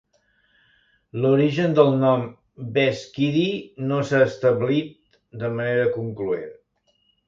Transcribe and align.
L'origen 1.25 1.75
del 1.81 1.93
nom 2.05 2.25
"beskydy" 2.79 3.47
no 3.93 4.03
s'ha 4.11 4.25
establit 4.33 4.93
de 5.45 5.57
manera 5.61 5.91
concloent. 6.03 6.55